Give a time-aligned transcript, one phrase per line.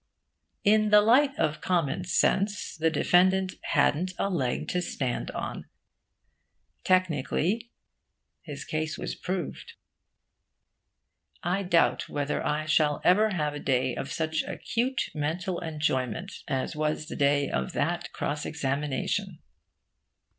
[0.63, 5.67] In the light of common sense, the defendant hadn't a leg to stand on.
[6.83, 7.69] Technically,
[8.41, 9.73] his case was proved.
[11.43, 16.75] I doubt whether I shall ever have a day of such acute mental enjoyment as
[16.75, 19.37] was the day of that cross examination.